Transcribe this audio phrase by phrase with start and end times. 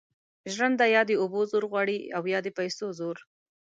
[0.53, 3.17] ژرنده یا د اوبو زور غواړي او یا د پیسو زور.